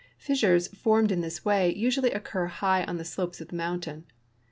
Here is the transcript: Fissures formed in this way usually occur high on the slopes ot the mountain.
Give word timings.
Fissures 0.17 0.67
formed 0.69 1.11
in 1.11 1.21
this 1.21 1.45
way 1.45 1.71
usually 1.75 2.09
occur 2.09 2.47
high 2.47 2.83
on 2.85 2.97
the 2.97 3.05
slopes 3.05 3.39
ot 3.39 3.49
the 3.49 3.55
mountain. 3.55 4.07